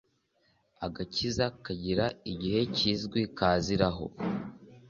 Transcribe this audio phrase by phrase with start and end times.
[0.85, 4.05] Agakiza kagira igihe kizwi kaziraho